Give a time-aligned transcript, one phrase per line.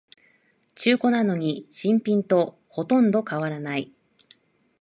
[0.73, 3.93] 中古なのに新品とほとんど変わらない